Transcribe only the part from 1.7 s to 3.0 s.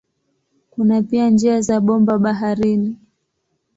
bomba baharini.